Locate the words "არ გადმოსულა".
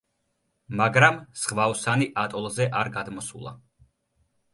2.81-3.53